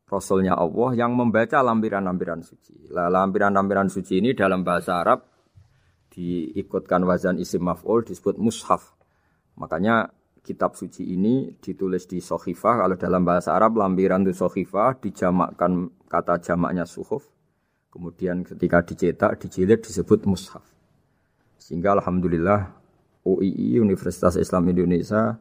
Rasulnya 0.10 0.58
Allah 0.58 0.98
yang 0.98 1.14
membaca 1.14 1.62
lampiran-lampiran 1.62 2.42
suci. 2.42 2.90
Lah 2.90 3.08
lampiran-lampiran 3.14 3.94
suci 3.94 4.20
ini 4.20 4.34
dalam 4.34 4.66
bahasa 4.66 5.00
Arab 5.00 5.22
diikutkan 6.10 7.06
wazan 7.06 7.38
isim 7.38 7.62
maf'ul 7.62 8.02
disebut 8.04 8.36
mushaf. 8.42 8.99
Makanya 9.60 10.10
kitab 10.40 10.74
suci 10.74 11.14
ini 11.14 11.54
ditulis 11.60 12.08
di 12.08 12.24
sohifah. 12.24 12.88
Kalau 12.88 12.96
dalam 12.96 13.22
bahasa 13.28 13.54
Arab 13.54 13.78
lampiran 13.78 14.24
itu 14.24 14.34
sohifah 14.34 14.98
dijamakkan 14.98 15.92
kata 16.08 16.40
jamaknya 16.42 16.88
suhuf. 16.88 17.28
Kemudian 17.92 18.46
ketika 18.48 18.82
dicetak, 18.86 19.38
dijilid 19.42 19.84
disebut 19.84 20.26
mushaf. 20.26 20.64
Sehingga 21.60 21.94
Alhamdulillah 22.00 22.72
UII 23.28 23.82
Universitas 23.84 24.40
Islam 24.40 24.72
Indonesia 24.72 25.38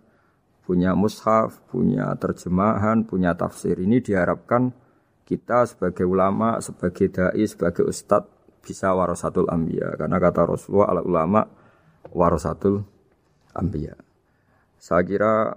punya 0.67 0.93
mushaf, 0.93 1.65
punya 1.71 2.13
terjemahan, 2.19 3.07
punya 3.07 3.33
tafsir. 3.39 3.81
Ini 3.81 4.05
diharapkan 4.05 4.73
kita 5.25 5.65
sebagai 5.69 6.05
ulama, 6.05 6.61
sebagai 6.61 7.09
dai, 7.09 7.45
sebagai 7.49 7.85
ustadz 7.85 8.61
bisa 8.65 8.93
warasatul 8.93 9.49
ambia. 9.49 9.93
Karena 9.97 10.17
kata 10.21 10.45
Rasulullah 10.45 10.89
ala 10.93 11.03
ulama 11.05 11.41
warasatul 12.13 12.85
ambia. 13.57 14.08
Saya 14.89 15.05
kira 15.05 15.53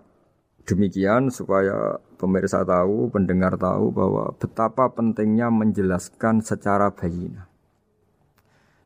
demikian 0.68 1.32
supaya 1.32 1.96
pemirsa 2.20 2.68
tahu, 2.68 3.08
pendengar 3.16 3.56
tahu 3.56 3.88
bahwa 3.96 4.36
betapa 4.36 4.92
pentingnya 4.92 5.48
menjelaskan 5.48 6.44
secara 6.44 6.92
bayina. 6.92 7.48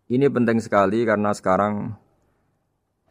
Ini 0.05 0.29
penting 0.29 0.61
sekali 0.61 1.01
karena 1.01 1.33
sekarang 1.33 1.97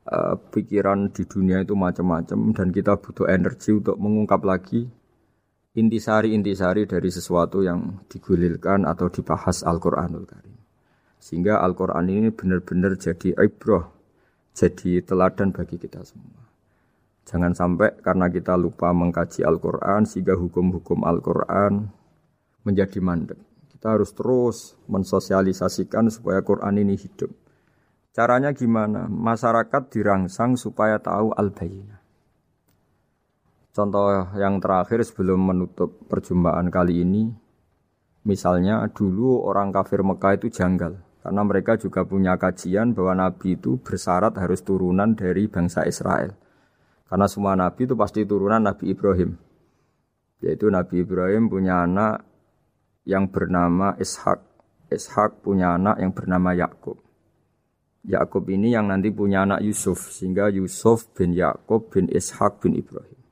uh, 0.07 0.39
pikiran 0.55 1.11
di 1.11 1.27
dunia 1.27 1.67
itu 1.67 1.75
macam-macam 1.75 2.55
dan 2.55 2.71
kita 2.71 3.03
butuh 3.03 3.27
energi 3.27 3.75
untuk 3.75 3.99
mengungkap 3.99 4.39
lagi 4.47 4.87
intisari-intisari 5.75 6.87
dari 6.87 7.11
sesuatu 7.11 7.67
yang 7.67 8.07
digulirkan 8.07 8.87
atau 8.87 9.11
dibahas 9.11 9.67
Al-Qur'anul 9.67 10.23
Karim. 10.23 10.55
Sehingga 11.19 11.59
Al-Qur'an 11.67 12.07
ini 12.07 12.31
benar-benar 12.31 12.95
jadi 12.95 13.35
ibrah, 13.35 13.91
jadi 14.55 15.03
teladan 15.03 15.51
bagi 15.51 15.83
kita 15.83 16.07
semua. 16.07 16.44
Jangan 17.25 17.57
sampai 17.57 17.97
karena 18.05 18.29
kita 18.29 18.53
lupa 18.61 18.93
mengkaji 18.93 19.49
Al-Quran 19.49 20.05
sehingga 20.05 20.37
hukum-hukum 20.37 21.09
Al-Quran 21.09 21.89
menjadi 22.69 23.01
mandek. 23.01 23.41
Kita 23.73 23.97
harus 23.97 24.13
terus 24.13 24.77
mensosialisasikan 24.89 26.13
supaya 26.13 26.45
Quran 26.45 26.81
ini 26.81 26.97
hidup. 27.01 27.33
Caranya 28.15 28.53
gimana? 28.55 29.09
Masyarakat 29.11 29.83
dirangsang 29.91 30.55
supaya 30.55 31.01
tahu 31.01 31.35
al-bayinah. 31.35 32.01
Contoh 33.75 34.31
yang 34.39 34.63
terakhir 34.63 35.03
sebelum 35.03 35.51
menutup 35.51 36.07
perjumpaan 36.07 36.71
kali 36.71 37.03
ini, 37.03 37.27
misalnya 38.23 38.87
dulu 38.95 39.43
orang 39.43 39.75
kafir 39.75 40.07
Mekah 40.07 40.39
itu 40.39 40.47
janggal. 40.47 40.95
Karena 41.25 41.43
mereka 41.43 41.75
juga 41.81 42.05
punya 42.07 42.37
kajian 42.39 42.93
bahwa 42.93 43.27
Nabi 43.27 43.57
itu 43.57 43.81
bersyarat 43.81 44.37
harus 44.39 44.61
turunan 44.63 45.17
dari 45.17 45.49
bangsa 45.49 45.89
Israel. 45.89 46.44
Karena 47.15 47.31
semua 47.31 47.55
nabi 47.55 47.87
itu 47.87 47.95
pasti 47.95 48.27
turunan 48.27 48.59
Nabi 48.59 48.91
Ibrahim. 48.91 49.39
Yaitu 50.43 50.67
Nabi 50.67 51.07
Ibrahim 51.07 51.47
punya 51.47 51.87
anak 51.87 52.27
yang 53.07 53.31
bernama 53.31 53.95
Ishak. 54.03 54.43
Ishak 54.91 55.47
punya 55.47 55.79
anak 55.79 56.03
yang 56.03 56.11
bernama 56.11 56.59
Yakub. 56.59 56.99
Yakub 58.03 58.43
ini 58.51 58.75
yang 58.75 58.91
nanti 58.91 59.15
punya 59.15 59.47
anak 59.47 59.63
Yusuf 59.63 60.11
sehingga 60.11 60.51
Yusuf 60.51 61.07
bin 61.15 61.39
Yakub 61.39 61.87
bin 61.95 62.11
Ishak 62.11 62.59
bin 62.67 62.83
Ibrahim. 62.83 63.23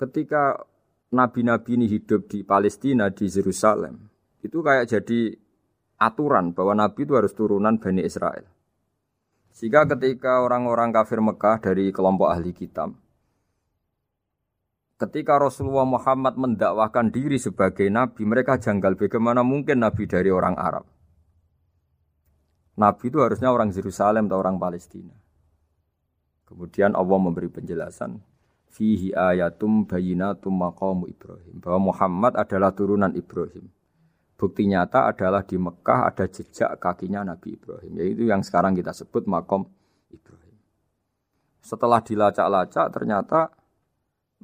Ketika 0.00 0.64
nabi-nabi 1.12 1.76
ini 1.76 1.92
hidup 1.92 2.32
di 2.32 2.40
Palestina 2.40 3.12
di 3.12 3.28
Yerusalem, 3.28 4.00
itu 4.40 4.64
kayak 4.64 4.88
jadi 4.88 5.36
aturan 6.00 6.56
bahwa 6.56 6.72
nabi 6.72 7.04
itu 7.04 7.20
harus 7.20 7.36
turunan 7.36 7.76
Bani 7.76 8.00
Israel. 8.00 8.53
Sehingga 9.54 9.86
ketika 9.86 10.42
orang-orang 10.42 10.90
kafir 10.90 11.22
Mekah 11.22 11.62
dari 11.62 11.94
kelompok 11.94 12.26
ahli 12.26 12.50
kitab, 12.50 12.90
ketika 14.98 15.38
Rasulullah 15.38 15.86
Muhammad 15.86 16.34
mendakwahkan 16.34 17.14
diri 17.14 17.38
sebagai 17.38 17.86
nabi, 17.86 18.26
mereka 18.26 18.58
janggal 18.58 18.98
bagaimana 18.98 19.46
mungkin 19.46 19.86
nabi 19.86 20.10
dari 20.10 20.34
orang 20.34 20.58
Arab. 20.58 20.90
Nabi 22.74 23.06
itu 23.06 23.22
harusnya 23.22 23.54
orang 23.54 23.70
Yerusalem 23.70 24.26
atau 24.26 24.42
orang 24.42 24.58
Palestina. 24.58 25.14
Kemudian 26.50 26.98
Allah 26.98 27.18
memberi 27.22 27.46
penjelasan 27.46 28.18
fihi 28.74 29.14
ayatum 29.14 29.86
bayinatum 29.86 30.50
maqamu 30.50 31.06
Ibrahim 31.06 31.62
bahwa 31.62 31.94
Muhammad 31.94 32.34
adalah 32.34 32.74
turunan 32.74 33.14
Ibrahim. 33.14 33.70
Bukti 34.44 34.68
nyata 34.68 35.08
adalah 35.08 35.40
di 35.40 35.56
Mekah 35.56 36.12
ada 36.12 36.28
jejak 36.28 36.76
kakinya 36.76 37.24
Nabi 37.24 37.56
Ibrahim, 37.56 37.96
yaitu 37.96 38.28
yang 38.28 38.44
sekarang 38.44 38.76
kita 38.76 38.92
sebut 38.92 39.24
makom 39.24 39.64
Ibrahim. 40.12 40.60
Setelah 41.64 42.04
dilacak-lacak 42.04 42.92
ternyata 42.92 43.48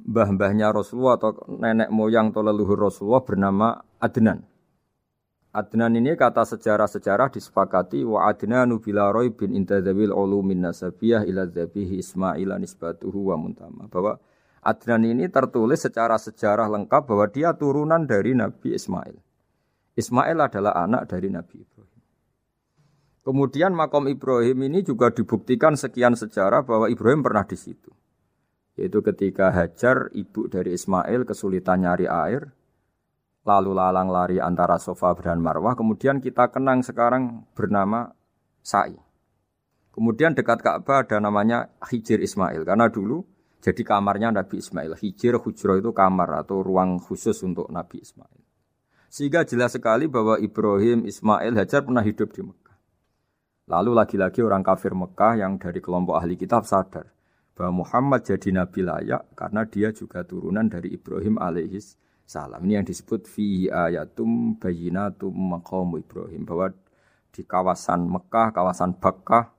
mbah-mbahnya 0.01 0.73
Rasulullah 0.73 1.21
atau 1.21 1.37
nenek 1.53 1.93
moyang 1.93 2.33
atau 2.33 2.41
leluhur 2.41 2.89
Rasulullah 2.89 3.21
bernama 3.21 3.77
Adnan. 4.01 4.41
Adnan 5.53 6.01
ini 6.01 6.17
kata 6.17 6.49
sejarah-sejarah 6.49 7.29
disepakati 7.29 8.01
wa 8.01 8.25
adnanu 8.25 8.81
bila 8.81 9.13
roy 9.13 9.29
bin 9.29 9.53
intadzabil 9.53 10.09
ulumin 10.09 10.65
nasabiyah 10.65 11.29
ila 11.29 11.45
dzabihi 11.45 12.01
Ismail 12.01 12.57
nisbatuhu 12.57 13.29
wa 13.29 13.37
muntama. 13.37 13.85
Bahwa 13.85 14.17
Adnan 14.65 15.05
ini 15.05 15.29
tertulis 15.29 15.85
secara 15.85 16.17
sejarah 16.17 16.65
lengkap 16.73 17.05
bahwa 17.05 17.29
dia 17.29 17.53
turunan 17.53 18.01
dari 18.09 18.33
Nabi 18.33 18.73
Ismail. 18.73 19.29
Ismail 19.95 20.37
adalah 20.39 20.73
anak 20.87 21.11
dari 21.11 21.27
Nabi 21.27 21.61
Ibrahim. 21.63 22.01
Kemudian 23.21 23.77
makom 23.77 24.09
Ibrahim 24.09 24.65
ini 24.65 24.81
juga 24.81 25.13
dibuktikan 25.13 25.77
sekian 25.77 26.17
sejarah 26.17 26.65
bahwa 26.65 26.89
Ibrahim 26.89 27.21
pernah 27.21 27.45
di 27.45 27.53
situ. 27.53 27.93
Yaitu 28.79 29.03
ketika 29.05 29.53
Hajar, 29.53 30.09
ibu 30.15 30.49
dari 30.49 30.73
Ismail, 30.73 31.27
kesulitan 31.27 31.85
nyari 31.85 32.09
air, 32.09 32.49
lalu 33.45 33.77
lalang 33.77 34.09
lari 34.09 34.41
antara 34.41 34.81
Sofa 34.81 35.13
dan 35.21 35.37
Marwah. 35.37 35.77
Kemudian 35.77 36.17
kita 36.17 36.49
kenang 36.49 36.81
sekarang 36.81 37.45
bernama 37.53 38.09
Sa'i. 38.65 38.97
Kemudian 39.91 40.33
dekat 40.33 40.63
Ka'bah 40.65 41.03
ada 41.05 41.21
namanya 41.21 41.69
Hijir 41.83 42.23
Ismail. 42.23 42.63
Karena 42.65 42.89
dulu 42.89 43.21
jadi 43.61 43.85
kamarnya 43.85 44.33
Nabi 44.33 44.57
Ismail. 44.57 44.97
Hijir, 44.97 45.37
Hujro 45.37 45.77
itu 45.77 45.93
kamar 45.93 46.41
atau 46.41 46.65
ruang 46.65 46.97
khusus 46.97 47.37
untuk 47.45 47.69
Nabi 47.69 48.01
Ismail. 48.01 48.40
Sehingga 49.11 49.43
jelas 49.43 49.75
sekali 49.75 50.07
bahwa 50.07 50.39
Ibrahim, 50.39 51.03
Ismail, 51.03 51.51
Hajar 51.59 51.83
pernah 51.83 51.99
hidup 51.99 52.31
di 52.31 52.47
Mekah. 52.47 52.77
Lalu 53.67 53.91
lagi-lagi 53.91 54.39
orang 54.39 54.63
kafir 54.63 54.95
Mekah 54.95 55.35
yang 55.35 55.59
dari 55.59 55.83
kelompok 55.83 56.15
ahli 56.15 56.39
kitab 56.39 56.63
sadar 56.63 57.11
bahwa 57.51 57.83
Muhammad 57.83 58.23
jadi 58.23 58.55
nabi 58.55 58.87
layak 58.87 59.35
karena 59.35 59.67
dia 59.67 59.91
juga 59.91 60.23
turunan 60.23 60.71
dari 60.71 60.95
Ibrahim 60.95 61.35
alaihis 61.43 61.99
salam. 62.23 62.63
Ini 62.63 62.81
yang 62.81 62.87
disebut 62.87 63.27
fi 63.27 63.67
ayatum 63.67 64.55
bayinatum 64.55 65.35
maqamu 65.35 65.99
Ibrahim 65.99 66.47
bahwa 66.47 66.71
di 67.35 67.43
kawasan 67.43 68.07
Mekah, 68.07 68.55
kawasan 68.55 68.95
Bakkah 68.95 69.51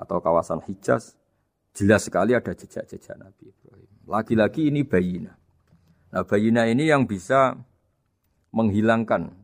atau 0.00 0.18
kawasan 0.24 0.64
Hijaz 0.64 1.12
jelas 1.76 2.08
sekali 2.08 2.32
ada 2.32 2.56
jejak-jejak 2.56 3.20
Nabi 3.20 3.52
Ibrahim. 3.52 3.90
Lagi-lagi 4.08 4.72
ini 4.72 4.80
bayina. 4.80 5.36
Nah, 6.08 6.24
bayina 6.24 6.64
ini 6.64 6.88
yang 6.88 7.04
bisa 7.04 7.52
menghilangkan 8.54 9.34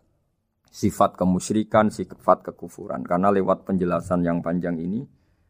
sifat 0.71 1.19
kemusyrikan, 1.19 1.91
sifat 1.91 2.47
kekufuran. 2.47 3.03
Karena 3.03 3.35
lewat 3.35 3.67
penjelasan 3.67 4.23
yang 4.23 4.39
panjang 4.39 4.79
ini, 4.79 5.03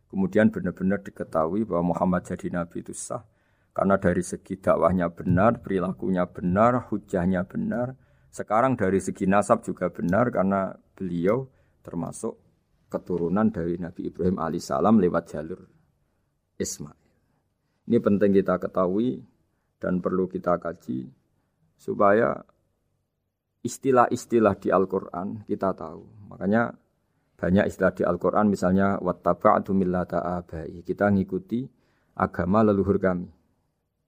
kemudian 0.08 0.48
benar-benar 0.48 1.04
diketahui 1.04 1.68
bahwa 1.68 1.92
Muhammad 1.92 2.24
jadi 2.24 2.48
Nabi 2.48 2.80
itu 2.80 2.96
sah. 2.96 3.22
Karena 3.70 4.00
dari 4.00 4.24
segi 4.24 4.58
dakwahnya 4.58 5.12
benar, 5.12 5.62
perilakunya 5.62 6.26
benar, 6.26 6.90
hujahnya 6.90 7.46
benar. 7.46 7.94
Sekarang 8.32 8.74
dari 8.74 8.98
segi 8.98 9.28
nasab 9.28 9.62
juga 9.62 9.92
benar 9.92 10.32
karena 10.32 10.74
beliau 10.96 11.46
termasuk 11.84 12.34
keturunan 12.90 13.46
dari 13.54 13.78
Nabi 13.78 14.10
Ibrahim 14.10 14.42
alaihissalam 14.42 14.98
lewat 14.98 15.24
jalur 15.30 15.60
Ismail. 16.58 16.98
Ini 17.86 17.98
penting 18.02 18.30
kita 18.34 18.58
ketahui 18.58 19.22
dan 19.78 20.02
perlu 20.02 20.26
kita 20.26 20.58
kaji 20.58 21.10
supaya 21.78 22.42
istilah-istilah 23.60 24.56
di 24.56 24.68
Al-Quran 24.72 25.44
kita 25.44 25.76
tahu. 25.76 26.32
Makanya 26.32 26.72
banyak 27.40 27.64
istilah 27.72 27.92
di 27.96 28.04
Al-Quran 28.04 28.52
misalnya 28.52 29.00
wattaba'tu 29.00 29.72
millata 29.72 30.20
abai. 30.20 30.84
Kita 30.84 31.08
ngikuti 31.08 31.64
agama 32.20 32.60
leluhur 32.64 33.00
kami. 33.00 33.28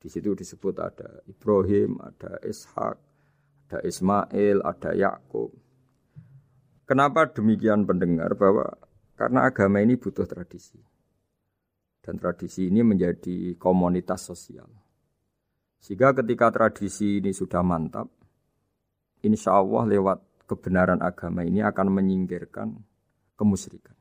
Di 0.03 0.11
situ 0.11 0.35
disebut 0.35 0.83
ada 0.83 1.23
Ibrahim, 1.31 1.97
ada 2.03 2.37
Ishak, 2.43 2.97
ada 3.71 3.79
Ismail, 3.87 4.61
ada 4.67 4.91
Yakub. 4.93 5.55
Kenapa 6.85 7.31
demikian 7.31 7.87
pendengar? 7.87 8.35
Bahwa 8.35 8.69
karena 9.15 9.47
agama 9.47 9.81
ini 9.81 9.97
butuh 9.97 10.27
tradisi. 10.27 10.77
Dan 12.03 12.19
tradisi 12.19 12.67
ini 12.67 12.83
menjadi 12.83 13.55
komunitas 13.57 14.27
sosial. 14.27 14.67
Sehingga 15.79 16.11
ketika 16.19 16.51
tradisi 16.51 17.23
ini 17.23 17.31
sudah 17.31 17.63
mantap, 17.63 18.11
insya 19.25 19.57
Allah 19.57 19.89
lewat 19.89 20.19
kebenaran 20.51 21.01
agama 21.01 21.47
ini 21.47 21.65
akan 21.65 21.87
menyingkirkan 21.89 22.77
kemusyrikan. 23.39 23.97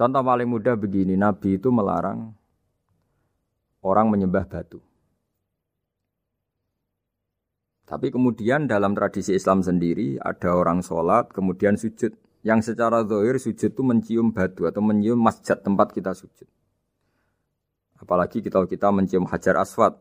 Contoh 0.00 0.24
paling 0.24 0.48
mudah 0.48 0.80
begini, 0.80 1.12
Nabi 1.14 1.60
itu 1.60 1.68
melarang 1.68 2.32
orang 3.84 4.06
menyembah 4.08 4.48
batu. 4.48 4.80
Tapi 7.84 8.06
kemudian 8.14 8.70
dalam 8.70 8.94
tradisi 8.94 9.34
Islam 9.34 9.66
sendiri 9.66 10.14
ada 10.22 10.54
orang 10.54 10.78
sholat 10.80 11.34
kemudian 11.34 11.74
sujud. 11.74 12.14
Yang 12.40 12.72
secara 12.72 13.04
zahir 13.04 13.36
sujud 13.36 13.68
itu 13.68 13.82
mencium 13.84 14.32
batu 14.32 14.64
atau 14.64 14.80
mencium 14.80 15.20
masjid 15.20 15.60
tempat 15.60 15.92
kita 15.92 16.16
sujud. 16.16 16.48
Apalagi 18.00 18.40
kita 18.40 18.64
kita 18.64 18.88
mencium 18.88 19.28
hajar 19.28 19.60
aswad. 19.60 20.00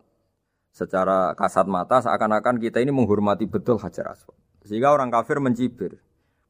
Secara 0.80 1.36
kasat 1.36 1.68
mata 1.68 2.00
seakan-akan 2.00 2.56
kita 2.56 2.80
ini 2.80 2.96
menghormati 2.96 3.44
betul 3.44 3.76
hajar 3.84 4.16
aswad. 4.16 4.40
Sehingga 4.64 4.96
orang 4.96 5.12
kafir 5.12 5.44
mencibir. 5.44 6.00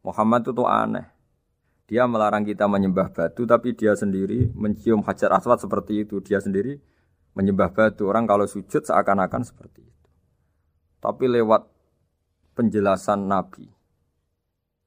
Muhammad 0.05 0.45
itu 0.45 0.69
aneh. 0.69 1.09
Dia 1.89 2.05
melarang 2.05 2.45
kita 2.45 2.69
menyembah 2.69 3.09
batu 3.09 3.49
tapi 3.49 3.73
dia 3.73 3.97
sendiri 3.97 4.53
mencium 4.53 5.01
hajar 5.01 5.33
aswad 5.33 5.57
seperti 5.57 6.05
itu. 6.05 6.21
Dia 6.21 6.37
sendiri 6.37 6.77
menyembah 7.33 7.73
batu. 7.73 8.05
Orang 8.05 8.29
kalau 8.29 8.45
sujud 8.45 8.85
seakan-akan 8.85 9.41
seperti 9.41 9.81
itu. 9.81 10.07
Tapi 11.01 11.25
lewat 11.25 11.65
penjelasan 12.53 13.25
Nabi 13.25 13.65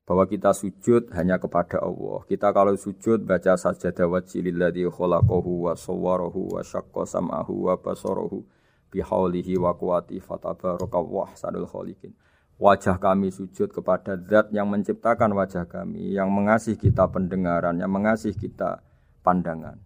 bahwa 0.07 0.22
kita 0.31 0.55
sujud 0.55 1.11
hanya 1.18 1.42
kepada 1.42 1.83
Allah. 1.83 2.22
Kita 2.31 2.55
kalau 2.55 2.78
sujud 2.78 3.26
baca 3.26 3.59
sajadah 3.59 4.07
wajhililladzi 4.07 4.87
khalaqahu 4.87 5.66
wa 5.66 5.74
sawwarahu 5.74 6.55
wa 6.55 6.62
syaqqa 6.62 7.02
sam'ahu 7.11 7.66
wa 7.66 7.74
basarahu 7.74 8.46
bihaulihi 8.92 9.57
wa 9.57 9.72
quwati 9.72 10.20
fatabaraka 10.20 11.00
sadul 11.33 11.64
khaliqin. 11.64 12.12
Wajah 12.61 13.00
kami 13.00 13.33
sujud 13.33 13.72
kepada 13.72 14.14
zat 14.14 14.52
yang 14.55 14.68
menciptakan 14.70 15.35
wajah 15.35 15.66
kami, 15.66 16.14
yang 16.14 16.31
mengasih 16.31 16.78
kita 16.78 17.09
pendengaran, 17.11 17.81
yang 17.81 17.90
mengasih 17.90 18.37
kita 18.37 18.85
pandangan. 19.24 19.81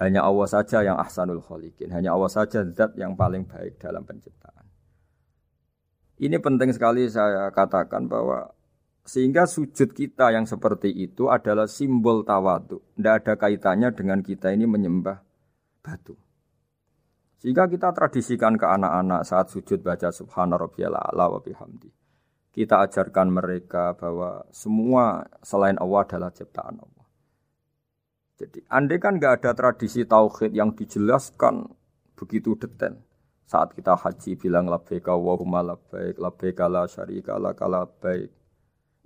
Hanya 0.00 0.24
Allah 0.26 0.48
saja 0.48 0.82
yang 0.82 0.98
ahsanul 0.98 1.44
khaliqin. 1.44 1.92
Hanya 1.92 2.16
Allah 2.16 2.32
saja 2.32 2.66
zat 2.66 2.98
yang 2.98 3.14
paling 3.14 3.46
baik 3.46 3.78
dalam 3.78 4.02
penciptaan. 4.02 4.64
Ini 6.16 6.40
penting 6.40 6.72
sekali 6.72 7.06
saya 7.12 7.52
katakan 7.52 8.08
bahwa 8.08 8.56
sehingga 9.06 9.46
sujud 9.46 9.94
kita 9.94 10.34
yang 10.34 10.50
seperti 10.50 10.90
itu 10.90 11.30
adalah 11.30 11.70
simbol 11.70 12.26
tawadu. 12.26 12.82
Tidak 12.98 13.14
ada 13.22 13.34
kaitannya 13.38 13.94
dengan 13.94 14.18
kita 14.18 14.50
ini 14.50 14.66
menyembah 14.66 15.22
batu. 15.78 16.25
Sehingga 17.46 17.70
kita 17.70 17.94
tradisikan 17.94 18.58
ke 18.58 18.66
anak-anak 18.66 19.22
saat 19.22 19.46
sujud 19.54 19.78
baca 19.78 20.10
subhana 20.10 20.58
rabbiyal 20.58 20.98
a'la 20.98 21.30
wa 21.30 21.38
bihamdi. 21.38 21.86
Kita 22.50 22.82
ajarkan 22.82 23.30
mereka 23.30 23.94
bahwa 23.94 24.42
semua 24.50 25.22
selain 25.46 25.78
Allah 25.78 26.02
adalah 26.02 26.34
ciptaan 26.34 26.74
Allah. 26.82 27.06
Jadi 28.34 28.66
andai 28.66 28.98
kan 28.98 29.22
nggak 29.22 29.38
ada 29.38 29.54
tradisi 29.54 30.02
tauhid 30.02 30.58
yang 30.58 30.74
dijelaskan 30.74 31.70
begitu 32.18 32.58
detail. 32.58 32.98
Saat 33.46 33.78
kita 33.78 33.94
haji 33.94 34.34
bilang 34.34 34.66
labbaika 34.66 35.14
Allahumma 35.14 35.62
labbaik, 35.62 36.18
labbaika 36.18 36.66
la 36.66 36.90
syarika 36.90 37.38
laka 37.38 37.70
labbaik. 37.70 38.34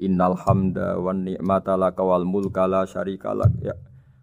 Innal 0.01 0.41
hamda 0.49 0.97
wan 0.97 1.29
ni'mata 1.29 1.77
laka 1.77 2.01
wal 2.01 2.25
mulka 2.25 2.65
la 2.65 2.89
syarika 2.89 3.37
lak. 3.37 3.53
Ya. 3.61 3.77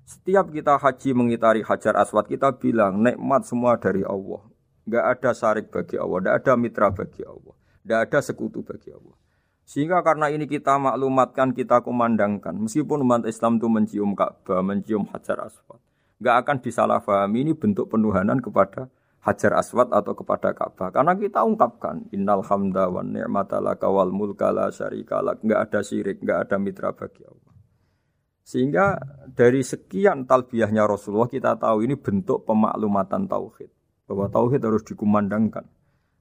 Setiap 0.07 0.55
kita 0.55 0.79
haji 0.79 1.11
mengitari 1.11 1.59
Hajar 1.67 1.99
Aswad 1.99 2.31
kita 2.31 2.55
bilang 2.55 3.03
nikmat 3.03 3.43
semua 3.43 3.75
dari 3.75 4.07
Allah. 4.07 4.39
Enggak 4.87 5.03
ada 5.03 5.31
syarik 5.35 5.67
bagi 5.67 5.99
Allah, 5.99 6.23
enggak 6.23 6.35
ada 6.39 6.53
mitra 6.55 6.87
bagi 6.95 7.27
Allah, 7.27 7.55
enggak 7.83 7.99
ada 8.07 8.19
sekutu 8.23 8.63
bagi 8.63 8.95
Allah. 8.95 9.19
Sehingga 9.67 9.99
karena 9.99 10.31
ini 10.31 10.47
kita 10.47 10.79
maklumatkan, 10.79 11.51
kita 11.51 11.83
kumandangkan. 11.83 12.55
Meskipun 12.55 13.03
umat 13.03 13.27
Islam 13.27 13.59
itu 13.59 13.67
mencium 13.67 14.15
Ka'bah, 14.15 14.63
mencium 14.63 15.03
Hajar 15.11 15.43
Aswad. 15.43 15.83
Nggak 16.23 16.35
akan 16.39 16.57
disalahpahami 16.63 17.39
ini 17.43 17.51
bentuk 17.51 17.91
penuhanan 17.91 18.39
kepada 18.39 18.87
Hajar 19.27 19.59
Aswad 19.59 19.91
atau 19.91 20.15
kepada 20.15 20.55
Ka'bah. 20.55 20.87
Karena 20.95 21.19
kita 21.19 21.43
ungkapkan, 21.43 22.07
Innal 22.15 22.47
hamda 22.47 22.87
wa 22.87 23.03
ni'mata 23.03 23.59
laka 23.59 23.91
mulka. 23.91 24.55
Nggak 24.55 25.59
ada 25.67 25.79
syirik, 25.83 26.23
nggak 26.23 26.47
ada 26.47 26.55
mitra 26.55 26.95
bagi 26.95 27.27
Allah. 27.27 27.46
Sehingga 28.47 28.95
dari 29.35 29.59
sekian 29.59 30.23
talbiyahnya 30.23 30.87
Rasulullah 30.87 31.27
kita 31.27 31.59
tahu 31.59 31.83
ini 31.83 31.99
bentuk 31.99 32.47
pemaklumatan 32.47 33.27
tauhid. 33.27 33.67
Bahwa 34.07 34.31
tauhid 34.31 34.63
harus 34.63 34.87
dikumandangkan 34.87 35.67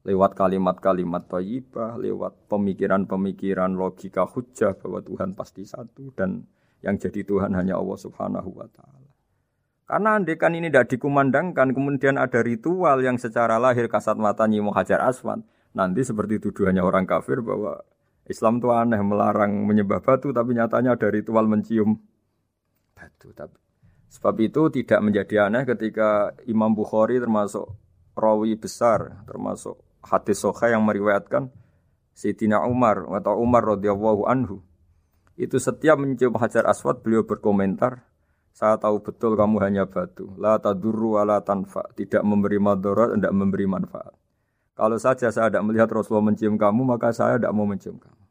lewat 0.03 0.35
kalimat-kalimat 0.35 1.31
thayyibah, 1.31 1.95
lewat 2.03 2.51
pemikiran-pemikiran 2.51 3.79
logika 3.79 4.27
hujah 4.27 4.75
bahwa 4.75 5.07
Tuhan 5.07 5.39
pasti 5.39 5.63
satu 5.63 6.11
dan 6.19 6.43
yang 6.83 6.99
jadi 6.99 7.23
Tuhan 7.23 7.55
hanya 7.55 7.79
Allah 7.79 7.99
Subhanahu 7.99 8.59
wa 8.59 8.67
taala. 8.75 9.11
Karena 9.87 10.19
andekan 10.19 10.51
ini 10.51 10.67
tidak 10.67 10.99
dikumandangkan, 10.99 11.71
kemudian 11.71 12.19
ada 12.19 12.43
ritual 12.43 13.07
yang 13.07 13.23
secara 13.23 13.55
lahir 13.63 13.87
kasat 13.87 14.19
mata 14.19 14.51
nyimu 14.51 14.75
hajar 14.75 14.99
aswan, 14.99 15.47
nanti 15.79 16.03
seperti 16.03 16.43
tuduhannya 16.43 16.83
orang 16.83 17.07
kafir 17.07 17.39
bahwa 17.39 17.87
Islam 18.27 18.59
itu 18.59 18.75
aneh 18.75 18.99
melarang 18.99 19.63
menyembah 19.63 20.03
batu, 20.03 20.35
tapi 20.35 20.59
nyatanya 20.59 20.99
ada 20.99 21.07
ritual 21.07 21.47
mencium 21.47 22.03
batu. 22.97 23.37
Tapi 23.37 23.61
sebab 24.09 24.35
itu 24.41 24.73
tidak 24.73 25.01
menjadi 25.05 25.53
aneh 25.53 25.69
ketika 25.69 26.33
Imam 26.49 26.73
Bukhari 26.73 27.21
termasuk 27.21 27.69
rawi 28.17 28.57
besar, 28.57 29.23
termasuk 29.29 29.77
hadis 30.01 30.41
soha 30.41 30.73
yang 30.73 30.81
meriwayatkan 30.89 31.53
Sayyidina 32.17 32.65
Umar 32.65 33.05
atau 33.21 33.37
Umar 33.37 33.77
radhiyallahu 33.77 34.25
anhu. 34.25 34.65
Itu 35.37 35.61
setiap 35.61 36.01
mencium 36.01 36.33
hajar 36.41 36.65
aswad 36.65 37.05
beliau 37.05 37.29
berkomentar 37.29 38.09
saya 38.57 38.81
tahu 38.81 39.05
betul 39.05 39.37
kamu 39.37 39.61
hanya 39.69 39.85
batu. 39.85 40.33
La 40.41 40.57
tadurru 40.57 41.21
wala 41.21 41.45
tanfa. 41.45 41.93
Tidak 41.93 42.25
memberi 42.25 42.57
madarat 42.57 43.13
tidak 43.13 43.37
memberi 43.37 43.69
manfaat. 43.69 44.17
Kalau 44.73 44.97
saja 44.97 45.29
saya 45.29 45.53
tidak 45.53 45.69
melihat 45.69 45.93
Rasulullah 45.93 46.33
mencium 46.33 46.57
kamu 46.57 46.89
maka 46.89 47.13
saya 47.13 47.37
tidak 47.37 47.53
mau 47.53 47.69
mencium 47.69 48.01
kamu 48.01 48.26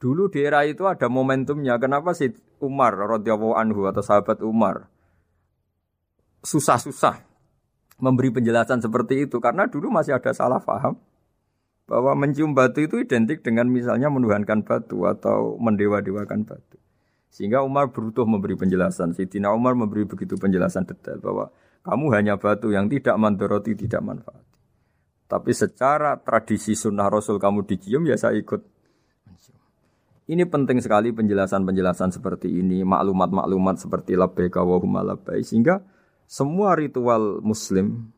Dulu 0.00 0.32
di 0.32 0.40
era 0.40 0.64
itu 0.64 0.88
ada 0.88 1.12
momentumnya. 1.12 1.76
Kenapa 1.76 2.16
sih 2.16 2.32
Umar 2.64 2.96
radhiyallahu 2.96 3.52
anhu 3.52 3.84
atau 3.84 4.00
sahabat 4.00 4.40
Umar 4.40 4.88
susah-susah 6.40 7.20
memberi 8.00 8.32
penjelasan 8.32 8.80
seperti 8.80 9.28
itu 9.28 9.36
karena 9.44 9.68
dulu 9.68 9.92
masih 9.92 10.16
ada 10.16 10.32
salah 10.32 10.56
paham 10.56 10.96
bahwa 11.84 12.16
mencium 12.16 12.56
batu 12.56 12.80
itu 12.80 12.96
identik 13.04 13.44
dengan 13.44 13.68
misalnya 13.68 14.08
menuhankan 14.08 14.64
batu 14.64 15.04
atau 15.04 15.60
mendewa-dewakan 15.60 16.48
batu. 16.48 16.80
Sehingga 17.28 17.60
Umar 17.60 17.92
berutuh 17.92 18.24
memberi 18.24 18.56
penjelasan. 18.56 19.12
Sidina 19.12 19.52
Umar 19.52 19.76
memberi 19.76 20.08
begitu 20.08 20.40
penjelasan 20.40 20.88
detail 20.88 21.20
bahwa 21.20 21.52
kamu 21.84 22.06
hanya 22.16 22.34
batu 22.40 22.72
yang 22.72 22.88
tidak 22.88 23.20
mandoroti, 23.20 23.76
tidak 23.76 24.00
manfaat. 24.00 24.44
Tapi 25.30 25.50
secara 25.54 26.18
tradisi 26.18 26.74
sunnah 26.74 27.06
Rasul 27.06 27.38
kamu 27.38 27.68
dicium 27.68 28.02
ya 28.08 28.18
saya 28.18 28.34
ikut 28.38 28.79
ini 30.30 30.46
penting 30.46 30.78
sekali 30.78 31.10
penjelasan-penjelasan 31.10 32.14
seperti 32.14 32.46
ini, 32.46 32.86
maklumat-maklumat 32.86 33.82
seperti 33.82 34.14
labbaika 34.14 34.62
wa 34.62 34.78
huma 34.78 35.02
sehingga 35.42 35.82
semua 36.30 36.78
ritual 36.78 37.42
muslim 37.42 38.14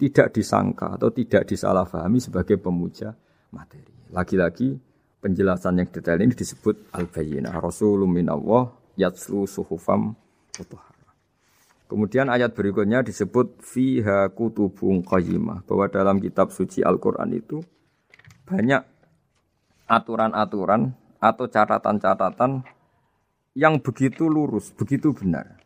tidak 0.00 0.32
disangka 0.32 0.96
atau 0.96 1.12
tidak 1.12 1.44
disalahfahami 1.44 2.24
sebagai 2.24 2.56
pemuja 2.56 3.12
materi. 3.52 3.92
Lagi-lagi 4.08 4.80
penjelasan 5.20 5.84
yang 5.84 5.88
detail 5.92 6.24
ini 6.24 6.32
disebut 6.32 6.88
al-bayyinah 6.96 7.52
rasulun 7.60 8.08
minallah 8.08 8.72
yatslu 8.96 9.44
suhufam 9.44 10.16
mutahharah. 10.56 11.12
Kemudian 11.86 12.32
ayat 12.32 12.56
berikutnya 12.56 13.04
disebut 13.04 13.60
fiha 13.60 14.32
kutubun 14.32 15.04
qayyimah 15.04 15.68
bahwa 15.68 15.84
dalam 15.92 16.16
kitab 16.16 16.48
suci 16.48 16.80
Al-Qur'an 16.80 17.28
itu 17.36 17.60
banyak 18.48 18.80
aturan-aturan 19.84 20.96
atau 21.32 21.50
catatan-catatan 21.50 22.62
yang 23.56 23.80
begitu 23.80 24.28
lurus, 24.28 24.70
begitu 24.76 25.16
benar. 25.16 25.56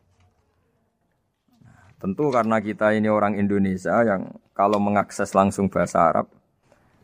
Nah, 1.59 1.91
tentu 1.99 2.31
karena 2.31 2.57
kita 2.63 2.95
ini 2.95 3.11
orang 3.11 3.35
Indonesia 3.35 3.99
yang 4.07 4.31
kalau 4.55 4.79
mengakses 4.79 5.35
langsung 5.35 5.67
bahasa 5.67 6.07
Arab 6.07 6.27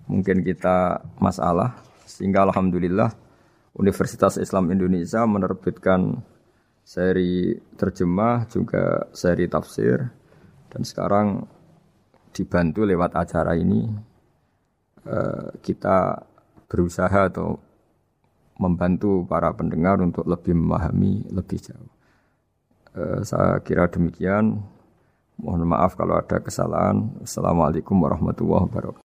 mungkin 0.08 0.42
kita 0.42 1.04
masalah 1.20 1.76
sehingga 2.08 2.48
alhamdulillah 2.48 3.12
Universitas 3.78 4.40
Islam 4.40 4.72
Indonesia 4.72 5.28
menerbitkan 5.28 6.24
seri 6.88 7.52
terjemah 7.76 8.48
juga 8.48 9.12
seri 9.12 9.52
tafsir 9.52 10.08
dan 10.72 10.82
sekarang 10.88 11.44
dibantu 12.32 12.88
lewat 12.88 13.12
acara 13.20 13.60
ini 13.60 13.92
eh, 15.04 15.48
kita 15.60 16.24
berusaha 16.72 17.28
atau 17.28 17.60
membantu 18.58 19.26
para 19.26 19.54
pendengar 19.54 20.02
untuk 20.02 20.26
lebih 20.26 20.54
memahami 20.58 21.26
lebih 21.30 21.60
jauh. 21.62 21.92
Uh, 22.98 23.22
saya 23.22 23.62
kira 23.62 23.90
demikian. 23.90 24.62
Mohon 25.38 25.70
maaf 25.70 25.94
kalau 25.94 26.18
ada 26.18 26.42
kesalahan. 26.42 27.14
Assalamualaikum 27.22 27.94
warahmatullahi 28.02 28.66
wabarakatuh. 28.66 28.96